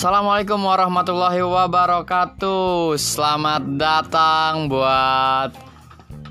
[0.00, 2.96] Assalamualaikum warahmatullahi wabarakatuh.
[2.96, 5.52] Selamat datang buat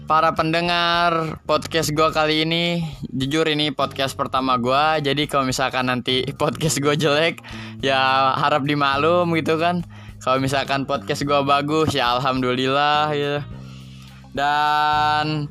[0.10, 2.82] para pendengar podcast gue kali ini.
[3.14, 5.06] Jujur ini podcast pertama gue.
[5.06, 7.46] Jadi kalau misalkan nanti podcast gue jelek,
[7.86, 9.86] ya harap dimaklum gitu kan.
[10.18, 13.46] Kalau misalkan podcast gue bagus, ya alhamdulillah ya.
[14.34, 15.46] Dan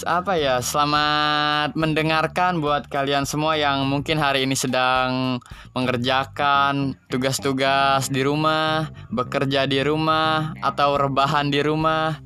[0.00, 5.36] apa ya selamat mendengarkan buat kalian semua yang mungkin hari ini sedang
[5.76, 12.16] mengerjakan tugas-tugas di rumah bekerja di rumah atau rebahan di rumah.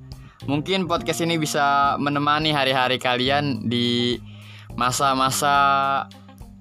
[0.47, 4.15] Mungkin podcast ini bisa menemani hari-hari kalian di
[4.79, 5.57] masa-masa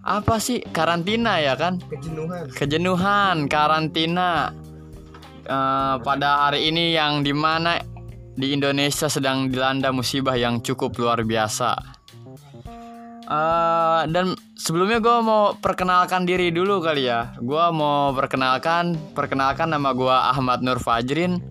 [0.02, 1.77] apa sih karantina ya kan?
[1.85, 2.49] Kejenuhan.
[2.49, 4.49] Kejenuhan karantina.
[5.46, 7.77] Eh, pada hari ini yang di mana
[8.35, 11.95] di Indonesia sedang dilanda musibah yang cukup luar biasa.
[13.26, 17.34] Eh, dan sebelumnya gue mau perkenalkan diri dulu kali ya.
[17.41, 21.41] Gue mau perkenalkan, perkenalkan nama gue Ahmad Nur Fajrin.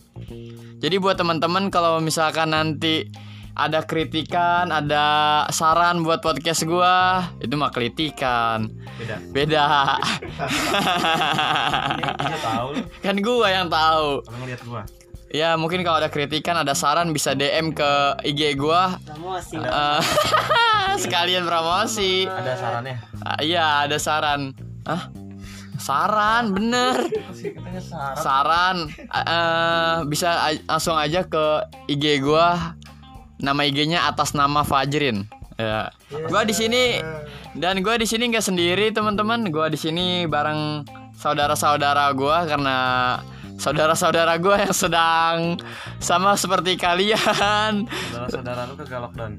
[0.78, 3.10] Jadi buat teman-teman kalau misalkan nanti
[3.54, 6.94] ada kritikan, ada saran buat podcast gue,
[7.42, 8.70] itu mah kritikan.
[8.94, 9.64] beda Beda.
[13.02, 14.22] kan gue yang tahu.
[14.22, 14.82] kalau ngeliat gua
[15.34, 17.90] Ya mungkin kalau ada kritikan, ada saran bisa DM ke
[18.22, 19.02] IG gua.
[19.02, 20.00] promosi Eh,
[21.02, 22.22] sekalian promosi.
[22.22, 24.54] ada sarannya Ah, Iya ada saran.
[24.86, 25.10] Hah?
[25.74, 27.10] Saran bener.
[27.82, 28.76] saran Saran
[29.10, 32.78] eh, bisa a- langsung aja ke IG gua.
[33.34, 35.26] Nama IG-nya atas nama Fajrin.
[35.56, 35.90] Ya.
[36.30, 37.02] Gua di sini
[37.52, 39.50] dan gua di sini nggak sendiri teman-teman.
[39.50, 42.76] Gua di sini bareng saudara-saudara gua karena
[43.56, 45.36] saudara-saudara gua yang sedang
[45.98, 47.86] sama seperti kalian.
[48.10, 49.32] Saudara-saudara lu kagak lockdown.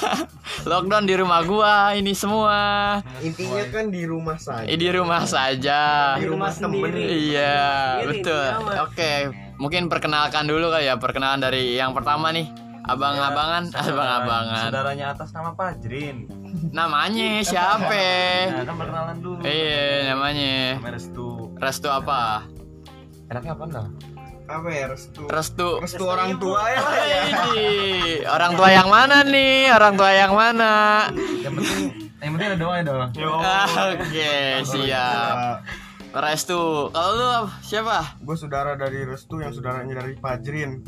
[0.70, 2.98] Lockdown di rumah gua ini semua.
[3.20, 4.64] Intinya kan di rumah saja.
[4.66, 5.80] Eh, di rumah saja.
[6.16, 7.02] Di rumah sendiri.
[7.30, 7.58] iya
[8.00, 8.48] Sendiri, betul.
[8.80, 9.12] oke
[9.54, 12.48] mungkin perkenalkan dulu kali ya perkenalan dari yang pertama nih.
[12.84, 14.68] Abang-abangan abang-abangan.
[14.68, 17.90] Saudaranya atas nama Pajrin namanya siapa?
[18.50, 19.40] nah kan perkenalan dulu.
[19.42, 20.78] Iya namanya.
[20.78, 21.28] Namanya Restu.
[21.58, 22.44] Restu apa
[23.28, 23.86] enaknya apa dah
[24.44, 25.24] Apa ya restu?
[25.24, 25.68] restu.
[25.80, 26.80] Restu orang tua ya?
[27.00, 27.20] ya.
[27.32, 27.68] Ini
[28.28, 29.72] orang tua yang mana nih?
[29.72, 30.72] Orang tua yang mana?
[31.40, 33.00] Yang penting yang penting ada doa ya dong
[34.00, 34.32] oke
[34.64, 35.36] siap
[36.14, 40.86] restu kalau lu siapa Gue saudara dari Restu yang saudaranya dari Pajrin.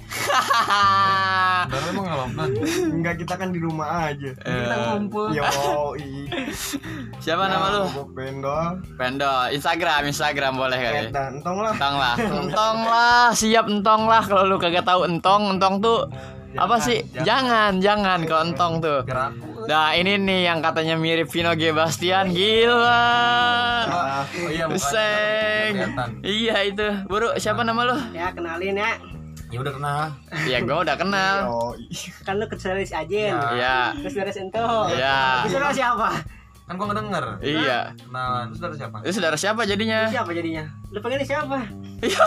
[1.67, 2.51] saudara emang nggak lockdown
[2.95, 4.31] Enggak kita kan di rumah aja.
[4.39, 5.43] kita ngumpul Yo,
[7.19, 8.83] siapa nama lu Gue pendol.
[8.95, 10.99] Pendol, Instagram, Instagram boleh kali.
[11.11, 11.73] Eta, entong lah.
[11.75, 14.23] Entong lah, entong lah, siap entong lah.
[14.25, 16.07] Kalau lu kagak tahu entong, entong tuh
[16.57, 17.05] apa sih?
[17.21, 19.01] Jangan, jangan kalau entong tuh.
[19.05, 23.03] biar aku Nah ini nih yang katanya mirip Vino G Bastian, gila.
[23.85, 25.73] Ah, oh iya Seng.
[26.23, 27.97] Iya itu, buru siapa nama lu?
[28.15, 28.95] ya kenalin ya
[29.47, 30.03] ya udah kenal
[30.51, 31.37] Ya gua udah kenal.
[32.27, 33.47] kan lu ke saudara si Ajin Ya.
[33.55, 36.09] Iya, terus si Ento iya, Terus siapa
[36.67, 37.95] kan gua ngedenger iya.
[37.97, 40.01] kenalan terus saudara siapa Itu saudara siapa jadinya?
[40.07, 41.59] siapa jadinya lu pengen siapa
[41.97, 42.27] Yo,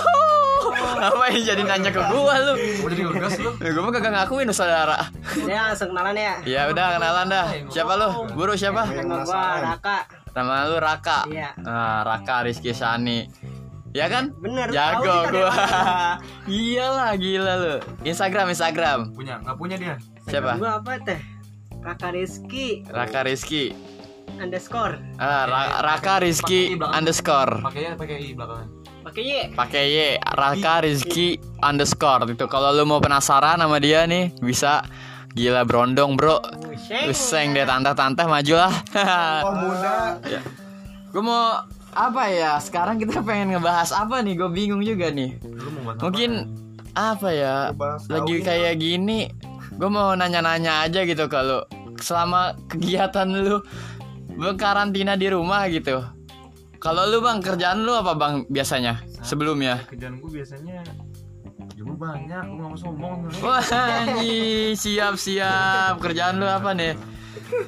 [0.98, 2.54] ngapain jadi nanya ke gua lu?
[2.80, 4.98] gua jadi ngegas lu Ya, gua mah kagak ngakuin lu saudara.
[5.44, 7.46] ya langsung kenalan ya Ya udah kenalan dah.
[7.68, 8.10] Siapa lu?
[8.32, 8.88] Buru siapa?
[8.88, 9.98] nama gua Raka
[10.30, 11.20] Nama lu Raka.
[11.28, 11.50] Iya.
[11.60, 13.28] Nah, Raka Rizky Sani.
[13.92, 14.30] Ya kan?
[14.36, 15.52] bener Jago gua.
[16.50, 17.76] Iyalah gila lu.
[18.04, 19.00] Instagram Instagram.
[19.14, 19.96] punya nggak punya dia
[20.26, 20.56] Siapa?
[20.56, 21.20] gua apa teh
[21.80, 23.74] Raka Rizky Raka Rizky.
[24.38, 27.60] Underscore Ah, Ra- Raka Rizky underscore.
[27.62, 28.68] pakai ya pakai i belakangnya
[29.00, 31.28] pakai Y Pakai Y Raka Rizky
[31.60, 32.46] underscore itu.
[32.46, 34.86] Kalau lu mau penasaran sama dia nih bisa
[35.34, 36.38] gila brondong bro.
[37.08, 37.54] Useng.
[37.54, 38.74] Deh tante-tante maju lah.
[39.46, 40.20] Oh muda.
[41.10, 42.60] Gue mau apa ya?
[42.60, 44.38] Sekarang kita pengen ngebahas apa nih?
[44.38, 45.42] Gue bingung juga nih.
[45.42, 46.32] lu mau bahas Mungkin
[46.94, 47.56] apa ya?
[48.06, 49.32] Lagi kayak gini,
[49.72, 51.66] gue mau nanya-nanya aja gitu kalau
[51.98, 53.58] selama kegiatan lu
[54.56, 56.00] karantina di rumah gitu.
[56.80, 59.84] Kalau lu bang kerjaan lu apa bang biasanya sebelumnya?
[59.92, 63.64] kerjaan gue biasanya ya gue banyak gue gak mau sombong Wah
[64.76, 66.96] siap siap kerjaan lu apa nih?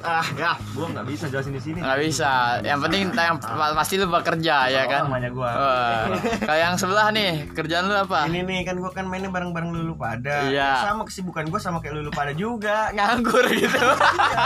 [0.00, 0.52] Ah, ya.
[0.58, 2.32] gue nggak bisa jelasin di sini Nggak bisa.
[2.60, 5.06] Yang penting yang pa- pasti lu bekerja ya kan?
[5.06, 6.04] namanya gue Wah,
[6.40, 8.26] kayak yang sebelah nih kerjaan lu apa?
[8.26, 10.44] Ini nih kan gue kan mainnya bareng-bareng lulu pada.
[10.44, 10.82] Iya.
[10.82, 12.90] Sama kesibukan gue sama kayak lulu pada juga.
[12.92, 13.78] Nganggur gitu.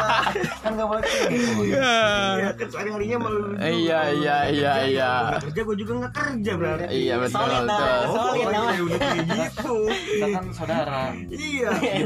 [0.63, 1.63] kan gak boleh gitu.
[1.67, 3.55] Iya kan sehari harinya malu lulu.
[3.59, 5.11] Iya iya iya iya.
[5.41, 6.85] Kerja gue juga gak kerja berarti.
[6.89, 8.01] Iya betul Solid, betul.
[8.07, 8.61] Solid, Oh, namanya.
[8.67, 9.75] iya, udah kayak gitu.
[9.89, 11.71] kita kan saudara Iya.
[11.79, 12.05] ini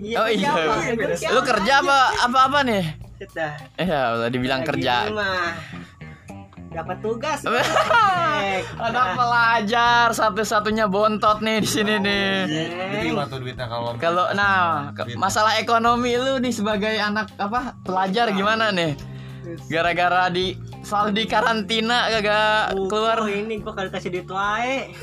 [0.00, 0.50] bukan Oh iya.
[0.50, 0.74] siapa?
[0.96, 1.34] Gua siapa?
[1.36, 2.84] Lu kerja apa apa apa nih?
[3.76, 4.94] Eh ya udah dibilang Lagi kerja.
[6.70, 7.42] dapat tugas.
[7.42, 8.62] Cek.
[8.78, 12.30] Anak pelajar satu-satunya bontot nih di sini nih.
[12.46, 18.30] Jadi gimana tuh duitnya kalau Kalau nah masalah ekonomi lu nih sebagai anak apa pelajar
[18.30, 18.94] gimana nih?
[19.66, 23.18] Gara-gara di selalu di karantina kagak keluar.
[23.18, 24.94] Oh, ini gua kali kasih duit wae.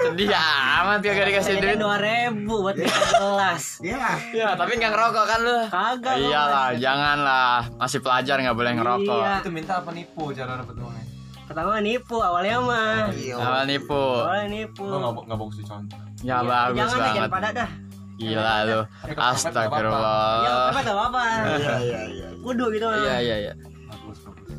[0.00, 1.76] Sedih amat kagak dikasih Ini duit.
[1.76, 3.64] dua ribu buat tiga gelas.
[3.80, 4.14] Ya.
[4.30, 5.58] Ya, tapi nggak ngerokok kan lu?
[5.68, 6.14] Kagak.
[6.16, 7.58] Iyalah, janganlah.
[7.74, 9.20] Masih pelajar nggak boleh ngerokok.
[9.20, 9.34] Iya.
[9.38, 11.04] itu minta apa nipu cara dapet uangnya?
[11.44, 13.08] Pertama nipu awalnya mah.
[13.10, 13.34] Iya.
[13.36, 13.96] Awal nipu.
[13.96, 14.84] Awalnya nipu.
[14.84, 15.98] Gua nggak nggak bagus contoh.
[16.18, 17.14] Ya Iya, bagus jangan banget.
[17.14, 17.70] jangan pada dah.
[18.18, 18.80] Gila lu.
[19.06, 20.68] Ya Astagfirullah.
[20.68, 21.22] apa tau apa?
[21.54, 22.28] Iya iya iya.
[22.38, 22.98] Kudu gitu mah.
[22.98, 23.52] Iya iya iya.
[23.86, 24.50] Bagus bagus.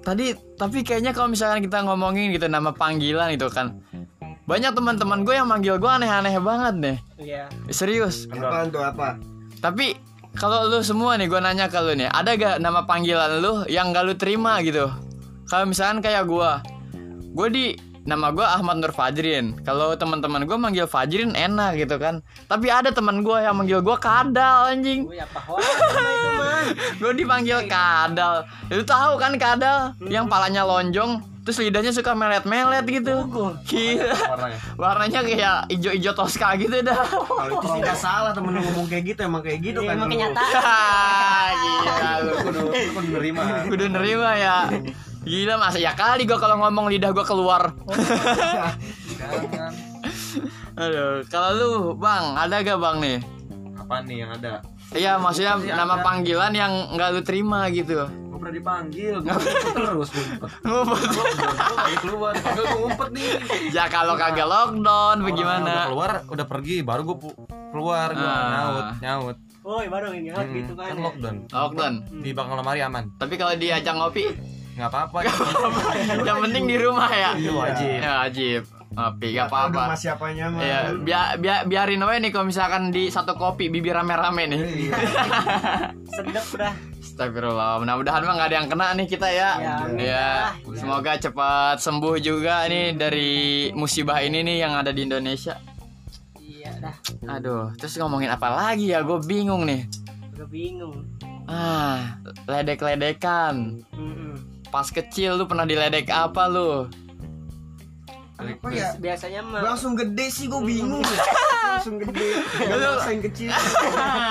[0.00, 0.26] Tadi
[0.62, 3.82] tapi kayaknya kalau misalkan kita ngomongin gitu nama panggilan itu kan
[4.46, 6.96] banyak teman-teman gue yang manggil gue aneh-aneh banget nih.
[7.18, 7.44] Iya.
[7.70, 8.30] Serius.
[8.30, 9.18] Apaan tuh apa?
[9.58, 9.98] Tapi
[10.38, 13.90] kalau lu semua nih gue nanya ke lu nih, ada gak nama panggilan lu yang
[13.90, 14.86] gak lu terima gitu?
[15.50, 16.50] Kalau misalkan kayak gue,
[17.34, 17.66] gue di
[18.02, 19.62] nama gue Ahmad Nur Fajrin.
[19.62, 22.18] Kalau teman-teman gue manggil Fajrin enak gitu kan.
[22.46, 25.06] Tapi ada teman gue yang manggil gue Kadal anjing.
[25.06, 26.50] Gue ya itu mah.
[27.00, 28.46] Gue dipanggil Kadal.
[28.68, 33.26] Lu tahu kan Kadal yang palanya lonjong, terus lidahnya suka melet-melet gitu.
[33.64, 34.14] Gila.
[34.30, 34.58] Warnanya.
[34.74, 37.02] Warnanya kayak ijo-ijo Tosca gitu dah.
[37.02, 39.94] Kalau itu sih nggak salah temen lu ngomong kayak gitu emang kayak gitu Iya, kan.
[39.98, 41.52] emang kenyataan.
[42.22, 42.32] lu.
[42.46, 42.60] Kudu
[42.94, 43.42] kudu nerima.
[43.66, 44.56] Kudu nerima ya.
[45.22, 47.70] Gila masa ya kali gua kalau ngomong lidah gua keluar.
[49.12, 49.72] Jangan.
[50.82, 53.20] Aduh, kalau lu Bang, ada gak Bang nih?
[53.76, 54.64] Apa nih yang ada?
[54.90, 57.96] Iya, maksudnya nama panggilan yang nggak lu terima gitu.
[58.04, 59.32] Gue pernah dipanggil, gue
[59.72, 60.50] terus ngumpet.
[60.60, 63.28] Gue keluar, dipanggil gue ngumpet nih.
[63.70, 64.84] ya kalau kagak lockdown
[65.14, 65.72] Orang Udah bagaimana?
[65.86, 67.16] keluar, udah pergi, baru gue
[67.70, 68.48] keluar, gue Ah.
[68.50, 69.36] nyaut, nyaut.
[69.62, 70.84] Woi, baru ini Hmm, gitu kan.
[70.84, 71.02] kan ya.
[71.02, 71.36] lockdown.
[71.48, 71.94] Lockdown.
[72.18, 73.04] Di belakang lemari aman.
[73.14, 74.24] Tapi kalau diajak ngopi,
[74.72, 75.18] Nggak apa-apa.
[76.24, 77.30] yang penting di rumah ya.
[77.36, 77.96] Itu wajib.
[78.00, 78.62] Ya wajib.
[78.92, 79.82] Ngopi gak apa-apa.
[79.88, 80.60] Nama siapanya mah.
[80.60, 84.60] Ya, biar biar biarin aja nih kalau misalkan di satu kopi bibir rame-rame nih.
[84.60, 84.92] Iya.
[86.16, 86.74] Sedap dah.
[87.00, 87.80] Astagfirullah.
[87.80, 89.50] Mudah-mudahan mah gak ada yang kena nih kita ya.
[89.56, 90.30] Ya, Ya.
[90.76, 93.32] Semoga cepat sembuh juga nih dari
[93.72, 95.56] musibah ini nih yang ada di Indonesia.
[96.36, 96.96] Iya dah.
[97.40, 99.00] Aduh, terus ngomongin apa lagi ya?
[99.00, 99.88] Gue bingung nih.
[100.36, 101.00] Udah bingung.
[101.48, 103.80] Ah, ledek-ledekan.
[103.96, 104.51] Mm-mm.
[104.72, 106.88] Pas kecil lu pernah diledek apa lu?
[108.40, 108.96] Apa ya?
[108.96, 111.04] Biasanya mah langsung gede sih gue bingung.
[111.04, 112.40] langsung gede.
[112.58, 113.50] Gak ngerasain kecil.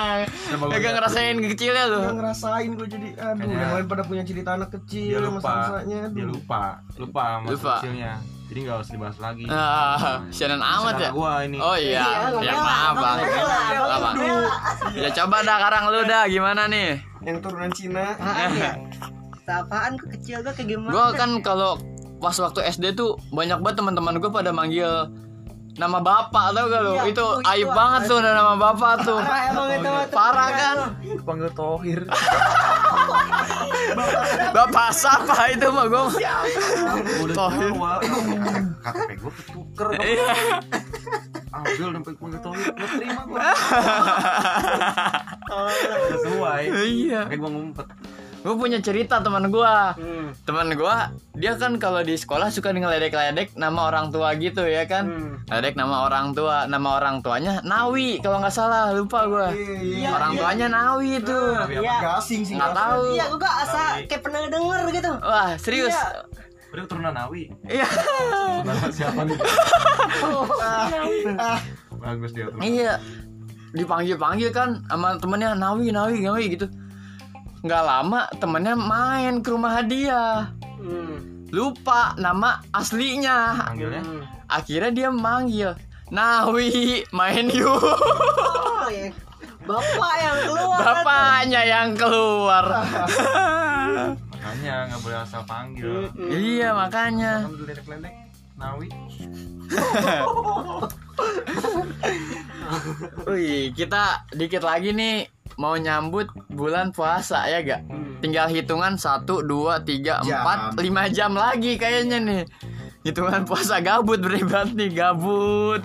[0.81, 2.01] Gak ngerasain kecilnya lu.
[2.01, 5.31] Gak ngerasain gue jadi aduh Kayaknya- yang lain pada punya cerita anak Dia kecil lupa,
[5.37, 6.61] masa-masanya dia lupa,
[6.97, 7.73] lupa masa Lupa.
[7.77, 8.13] kecilnya.
[8.51, 9.45] Jadi nggak usah dibahas lagi.
[9.47, 11.09] Ah, sianan amat ya.
[11.15, 11.55] Gua ini.
[11.55, 12.03] Oh iya,
[12.35, 13.17] nggak ya maaf bang.
[14.91, 16.99] Ya coba dah sekarang lu dah gimana nih?
[17.23, 18.11] Yang turunan Cina.
[19.43, 19.61] Apaan ya?
[19.61, 20.91] Apaan ke kecil gua kayak gimana?
[20.91, 21.71] Gue kan kalau
[22.17, 25.09] pas waktu SD tuh banyak banget teman-teman gue pada manggil
[25.71, 26.91] nama bapak tau gak lu?
[26.93, 29.17] Iya, itu itu- aib banget tuh nama bapak tuh.
[29.17, 30.17] Parah emang itu mah tuh.
[30.19, 30.77] Parah kan?
[31.23, 32.01] Panggil Tohir.
[34.51, 36.03] Bapak siapa itu mah gue.
[37.31, 37.71] Tohir.
[38.81, 39.87] KTP gue ketuker.
[41.51, 42.67] Ambil dan panggil Tohir.
[42.71, 43.39] Gue terima gue.
[46.11, 46.61] Sesuai.
[46.67, 47.21] Iya.
[47.27, 47.87] Kayak gue ngumpet.
[48.41, 49.75] Gue punya cerita teman gue.
[50.01, 50.33] Hmm.
[50.49, 50.95] Teman gue
[51.37, 55.05] dia kan kalau di sekolah suka ngeledek-ledek nama orang tua gitu ya kan.
[55.05, 55.33] Hmm.
[55.45, 59.47] Ledek nama orang tua, nama orang tuanya Nawi kalau nggak salah lupa gue.
[60.01, 60.09] Iya.
[60.17, 61.39] Orang tuanya Nawi itu.
[61.69, 62.17] Iya.
[62.25, 62.41] sih.
[62.49, 63.01] Nggak tahu.
[63.13, 65.11] Iya, gua gak asa kayak pernah denger gitu.
[65.21, 65.93] Wah serius.
[65.93, 66.25] Iya.
[66.73, 67.41] Udah keturunan Nawi.
[67.69, 67.85] Iya.
[68.89, 69.37] Siapa nih?
[71.37, 71.59] Ah,
[71.93, 72.49] Bagus dia.
[72.57, 72.97] Iya.
[73.71, 76.65] Dipanggil-panggil kan sama temennya Nawi, Nawi, Nawi gitu.
[77.61, 80.49] Nggak lama temennya main ke rumah dia.
[80.81, 81.45] Hmm.
[81.53, 83.69] Lupa nama aslinya.
[83.69, 84.01] Panggilnya?
[84.01, 84.25] Hmm.
[84.49, 85.77] Akhirnya dia manggil
[86.11, 87.71] Nawi, main yuk.
[87.71, 89.07] Oh, ya.
[89.63, 90.79] Bapak yang keluar.
[90.83, 92.83] Bapaknya yang keluar.
[94.27, 96.11] Makanya nggak boleh asal panggil.
[96.11, 96.35] Hmm.
[96.35, 97.47] iya makanya.
[97.47, 98.11] Kan ledek-ledek.
[98.59, 98.91] Nawi.
[103.31, 107.81] Wih, kita dikit lagi nih mau nyambut bulan puasa ya gak?
[108.21, 112.43] Tinggal hitungan 1, 2, 3, 4, 5 jam lagi kayaknya nih.
[113.01, 115.81] Hitungan puasa gabut berarti gabut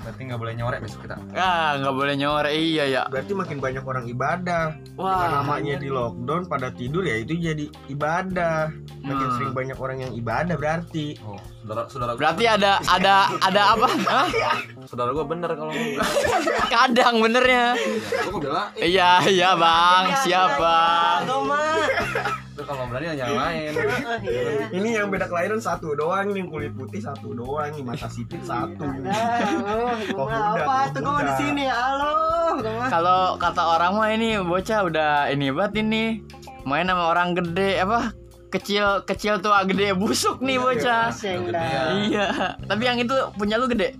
[0.00, 1.16] Berarti nggak boleh nyorek besok kita.
[1.36, 4.64] Ah nggak boleh nyore iya ya berarti makin banyak orang ibadah.
[4.72, 8.72] Dengan Wah namanya di lockdown pada tidur ya itu jadi ibadah.
[9.00, 9.36] Makin Hmm.
[9.36, 11.16] sering banyak orang yang ibadah berarti.
[11.24, 13.86] Oh, saudara saudara gua, Berarti ada ada ada apa?
[14.12, 14.28] Hah?
[14.84, 15.72] saudara gua bener kalau.
[16.68, 17.76] Kadang benernya
[18.28, 18.64] Gua bela.
[18.76, 21.20] Iya iya bang siap bang
[22.60, 22.68] Agama.
[22.68, 23.72] kalau berani yang lain.
[24.20, 24.68] Iya.
[24.70, 28.84] Ini yang beda kelahiran satu doang nih kulit putih satu doang nih mata sipit satu.
[30.10, 32.14] Kok gua udah, apa tuh gua di sini halo.
[32.86, 36.20] Kalau kata orang mah ini bocah udah ini banget ini
[36.62, 38.12] main sama orang gede apa
[38.50, 41.08] kecil kecil tua gede busuk nih bocah.
[41.14, 41.82] Ya.
[41.96, 42.26] Iya,
[42.66, 43.96] tapi yang itu punya lu gede.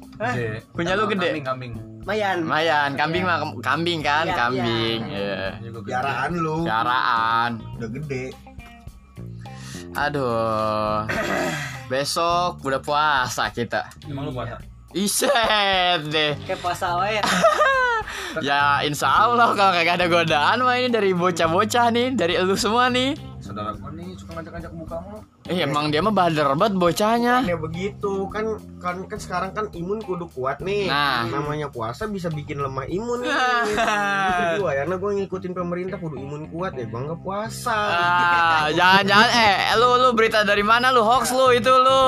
[0.74, 1.38] Punya lu gede?
[1.38, 1.72] Kambing, kambing.
[2.00, 2.42] Mayan.
[2.42, 4.98] Lumayan, kambing mah kambing kan, Iya, kambing.
[5.06, 5.40] Iya.
[5.84, 7.50] Piaraan lu Piaraan.
[7.78, 8.24] udah gede.
[9.94, 11.06] Aduh.
[11.90, 13.90] Besok udah puasa kita.
[14.06, 14.58] Emang lu puasa?
[14.94, 16.34] Iset deh.
[16.46, 17.18] Kayak puasa wae.
[18.42, 22.86] Ya insya Allah kalau kagak ada godaan mah ini dari bocah-bocah nih, dari elu semua
[22.86, 23.18] nih.
[23.42, 23.74] Saudara
[24.20, 25.18] suka ngajak-ngajak buka mulu.
[25.48, 27.40] Eh emang dia mah bader banget bocahnya.
[27.48, 30.92] Ya begitu kan kan kan sekarang kan imun kudu kuat nih.
[30.92, 31.24] Nah.
[31.32, 33.32] Namanya puasa bisa bikin lemah imun nih.
[33.32, 33.64] Nah.
[34.28, 37.78] Gitu gua ya, gue ngikutin pemerintah kudu imun kuat ya gua nggak puasa.
[37.80, 42.04] Ah, jangan-jangan eh lu lu berita dari mana lu hoax lu itu lu.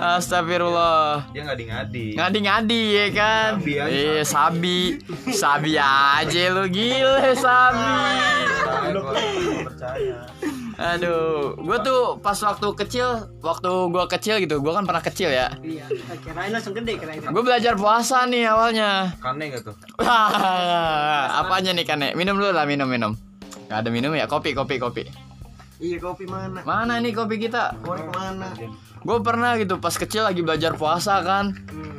[0.00, 1.28] Astagfirullah.
[1.36, 2.16] Dia ngadi-ngadi.
[2.16, 3.50] Ngadi-ngadi ya kan.
[3.60, 4.78] Sabi aja, Eh sabi.
[5.28, 7.92] Sabi aja lu gile sabi.
[9.66, 10.29] Percaya.
[10.80, 15.52] Aduh, gue tuh pas waktu kecil, waktu gue kecil gitu, gue kan pernah kecil ya.
[15.60, 15.84] Iya,
[16.24, 17.20] kirain langsung gede kirain.
[17.20, 19.12] Gue belajar puasa nih awalnya.
[19.20, 19.76] Kane gak tuh?
[21.44, 22.16] Apanya nih kane?
[22.16, 23.12] Minum dulu lah, minum minum.
[23.68, 25.04] Gak ada minum ya, kopi kopi kopi.
[25.80, 26.64] Iya kopi mana?
[26.64, 27.76] Mana nih kopi kita?
[27.84, 28.48] Korek mana?
[29.04, 31.56] Gue pernah gitu pas kecil lagi belajar puasa kan.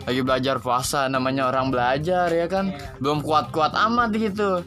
[0.09, 2.73] Lagi belajar puasa, namanya orang belajar ya kan.
[2.97, 4.65] Belum kuat-kuat amat gitu.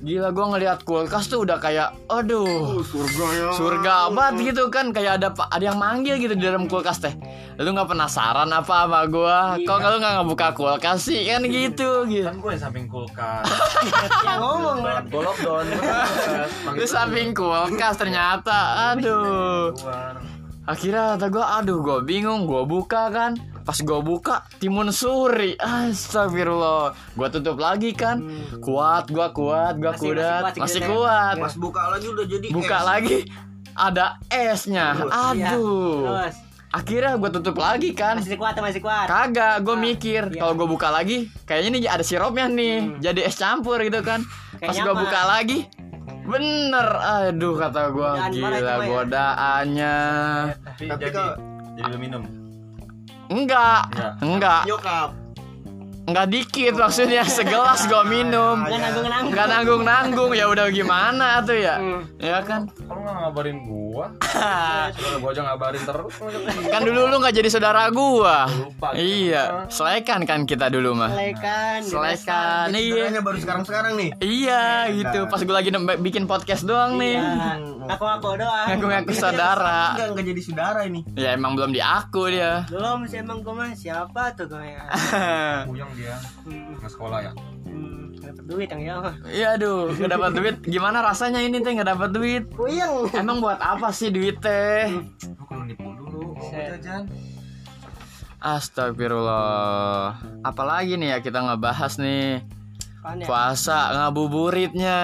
[0.00, 2.80] Gila gue ngeliat kulkas tuh udah kayak, aduh.
[2.80, 3.48] Surga ya.
[3.52, 4.90] surga banget gitu kan.
[4.90, 7.12] Kayak ada ada yang manggil gitu di dalam kulkas teh.
[7.56, 9.60] Lu nggak penasaran apa sama gua?
[9.60, 11.28] Kok lu nggak ngebuka kulkas sih?
[11.28, 12.24] Kan gitu gitu.
[12.24, 13.44] Kan gue yang samping kulkas.
[14.24, 15.64] Yang ngomong Gue lockdown.
[16.72, 18.58] lu samping kulkas ternyata
[18.92, 19.76] aduh.
[20.64, 23.34] akhirnya kata gua aduh gua bingung gua buka kan
[23.70, 28.18] pas gua buka timun suri astagfirullah gua tutup lagi kan
[28.58, 30.88] kuat gua kuat Masih- kuat masih kuat, masih ya?
[30.90, 32.84] kuat Pas buka lagi udah jadi buka es.
[32.84, 33.18] lagi
[33.72, 35.54] ada esnya Iya.
[35.54, 36.36] aduh Terus
[36.70, 39.06] akhirnya gua tutup lagi kan masih kuat masih kuat.
[39.06, 40.38] Kagak, gue mikir iya.
[40.40, 44.22] kalau gue buka lagi, kayaknya nih ada sirupnya nih, jadi es campur gitu kan.
[44.54, 45.66] Pas gue buka lagi,
[46.22, 48.74] bener, aduh kata gue gila ya.
[48.80, 49.96] godaannya.
[50.62, 51.38] Tapi, Tapi jadi, kalau-
[51.74, 52.22] jadi lu minum.
[53.30, 53.86] Enggak,
[54.18, 54.66] Enggak.
[54.66, 55.19] Nyokap.
[56.04, 58.62] Enggak dikit maksudnya segelas gue minum.
[58.62, 59.30] Enggak nanggung-nanggung.
[59.30, 62.02] Enggak nanggung nanggung ya udah gimana tuh ya, Hmm.
[62.16, 62.68] ya kan.
[62.70, 64.06] Kalau nggak ngabarin gua,
[64.94, 66.14] saudara gua aja ngabarin terus.
[66.66, 68.36] kan dulu lu nggak jadi saudara gua.
[68.46, 68.88] Lupa.
[68.92, 71.10] Iya, selekan kan kita dulu mah.
[71.10, 71.78] Selekan.
[71.82, 73.10] Selekan, iya.
[73.20, 74.10] Baru sekarang-sekarang nih.
[74.18, 77.20] Iya gitu, pas gue lagi bikin podcast doang nih.
[77.88, 78.66] Aku aku doang.
[78.70, 79.94] Ngaku-ngaku saudara.
[79.94, 81.00] Enggak enggak jadi saudara ini.
[81.14, 82.66] Ya emang belum diaku dia.
[82.66, 84.82] Belum sih emang gue mah siapa tuh gue ya.
[86.00, 86.16] Dia
[86.80, 87.32] nggak sekolah ya.
[87.68, 89.14] Hmm, dapat duit yang ya mah.
[89.28, 90.56] Iya aduh, nggak dapat duit.
[90.64, 92.42] Gimana rasanya ini teh nggak dapat duit?
[92.48, 93.12] Puyeng.
[93.12, 94.88] Emang buat apa sih duit teh?
[95.36, 97.04] Lu kalau nipu dulu, mau jajan.
[98.40, 100.16] Astagfirullah.
[100.40, 102.40] Apalagi nih ya kita ngebahas nih
[103.00, 103.26] Apaan ya?
[103.28, 104.98] puasa ngabuburitnya.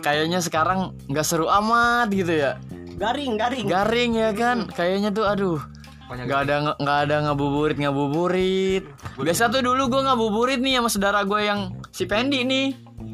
[0.00, 2.56] Kayaknya sekarang nggak seru amat gitu ya.
[2.96, 3.66] Garing, garing.
[3.68, 4.58] Garing ya kan?
[4.72, 5.60] Kayaknya tuh aduh.
[6.08, 8.84] Nggak ada nge- nggak ada ngabuburit ngabuburit.
[9.14, 11.60] Biasa tuh dulu gue ngabuburit nih sama saudara gue yang
[11.90, 12.72] si Pendi nih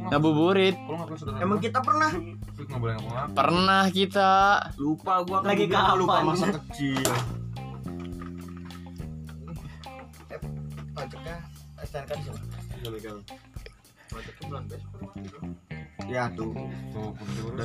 [0.09, 0.77] ngabuburit.
[0.77, 2.11] Kalau nggak saudara Emang kita pernah.
[3.31, 4.31] Pernah kita
[4.77, 6.27] lupa gua kan Lagi bilang lupa kapan?
[6.29, 7.11] masa kecil.
[10.25, 10.39] Eh,
[10.93, 11.37] pajaknya
[11.83, 12.41] STNK di sana.
[14.07, 15.64] Pajaknya bulan besok.
[16.05, 16.53] Ya tuh,
[16.93, 17.11] Tuh,
[17.49, 17.65] udah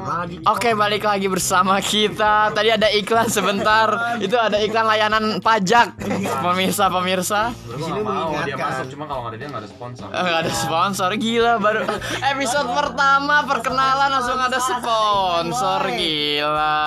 [0.00, 0.36] lagi.
[0.42, 2.48] Oke balik lagi bersama kita.
[2.48, 3.88] Tadi ada iklan sebentar.
[4.16, 5.98] Itu ada iklan layanan pajak
[6.40, 8.70] Pemirsa pemirsa Gua sini mau dia mengingatkan.
[8.72, 10.06] masuk, cuma kalau nggak ada dia nggak ada sponsor.
[10.06, 11.10] Eh, nggak ada sponsor.
[11.12, 11.80] Gila baru
[12.24, 16.78] episode pertama perkenalan langsung ada sponsor gila.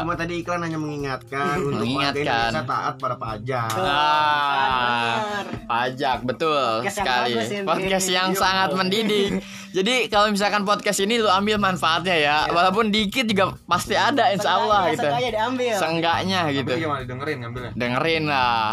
[0.00, 2.50] Cuma tadi iklan hanya mengingatkan untuk Mengingatkan.
[2.62, 3.68] Taat pada pajak.
[3.74, 7.34] Ah, pajak betul sekali.
[7.62, 8.38] podcast yang Iya.
[8.38, 9.42] sangat mendidik
[9.72, 14.56] jadi kalau misalkan podcast ini lu ambil manfaatnya ya walaupun dikit juga pasti ada insya
[14.56, 15.74] Allah gitu seenggaknya diambil.
[15.74, 17.70] seenggaknya gitu Tapi gimana dengerin ngambilnya?
[17.74, 18.68] dengerin lah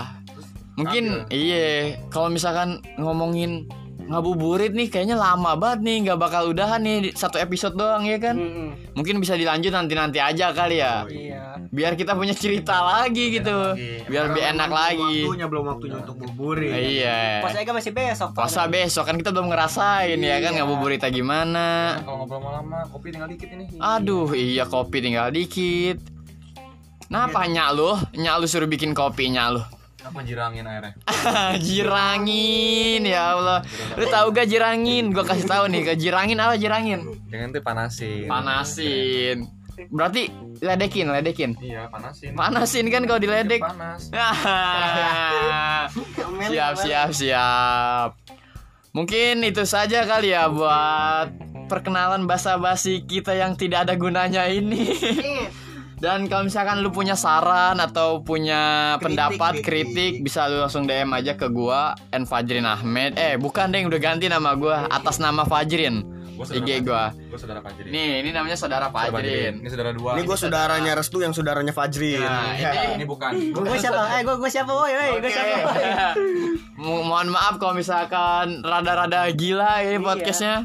[0.76, 1.34] mungkin Ambil.
[1.34, 1.68] iya
[2.08, 3.68] kalau misalkan ngomongin
[4.10, 8.34] ngabuburit nih kayaknya lama banget nih nggak bakal udahan nih satu episode doang ya kan
[8.34, 8.70] Mm-mm.
[8.92, 11.62] mungkin bisa dilanjut nanti nanti aja kali ya Iya.
[11.70, 16.74] biar kita punya cerita lagi gitu biar lebih enak lagi Waktunya belum waktunya untuk ngabuburit.
[16.74, 18.30] iya Puasa Ega masih besok.
[18.34, 20.58] puasa besok kan kita belum ngerasain ya kan Iya.
[20.60, 21.68] ngabuburitnya gimana
[22.02, 23.78] Kalau ngobrol lama kopi tinggal dikit ini.
[23.78, 26.02] aduh iya kopi tinggal dikit
[27.10, 27.94] nyak lu?
[28.16, 29.62] Nyak lu suruh bikin kopi nyak lu
[30.00, 30.96] Apa jirangin airnya?
[31.68, 33.60] jirangin ya Allah.
[34.00, 35.12] Lu tahu gak jirangin?
[35.12, 37.04] Gua kasih tahu nih, ke jirangin apa jirangin?
[37.28, 38.28] Jangan tuh panasin.
[38.32, 39.38] Panasin.
[39.92, 41.52] Berarti ledekin, ledekin.
[41.60, 42.32] Iya, panasin.
[42.36, 43.64] Panasin kan kalau diledek.
[43.64, 44.12] Panas.
[46.52, 48.10] siap, siap, siap.
[48.92, 51.32] Mungkin itu saja kali ya buat
[51.70, 54.90] perkenalan basa-basi kita yang tidak ada gunanya ini.
[56.00, 61.36] Dan kalau misalkan lu punya saran atau punya pendapat kritik bisa lu langsung DM aja
[61.36, 63.16] ke gua N Fajrin Ahmed.
[63.16, 66.08] Eh, bukan deh udah ganti nama gua atas nama Fajrin.
[66.34, 67.12] Gua IG gua.
[67.12, 67.92] Gue saudara Fajri.
[67.92, 69.60] Nih, ini namanya saudara Saudara Fajrin.
[69.60, 70.12] Ini saudara dua.
[70.16, 72.24] Ini gue saudaranya Restu yang saudaranya Fajrin.
[72.24, 72.72] Nah, Ya.
[72.88, 73.32] ini Ini bukan.
[73.52, 74.00] Gue siapa?
[74.16, 74.72] Eh, gue gue siapa?
[74.72, 75.68] Woi, woi, gue siapa?
[76.80, 80.00] Mo- mohon maaf kalau misalkan rada-rada gila ini Iya.
[80.00, 80.56] podcastnya.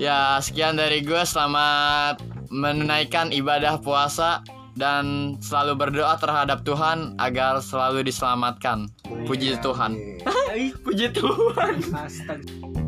[0.00, 4.44] Ya sekian dari gue selamat menunaikan ibadah puasa
[4.78, 8.86] dan selalu berdoa terhadap Tuhan agar selalu diselamatkan.
[9.26, 9.98] Puji Tuhan.
[10.86, 11.74] Puji Tuhan.
[11.92, 12.87] Astaga.